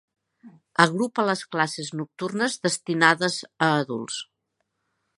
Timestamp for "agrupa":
0.85-1.25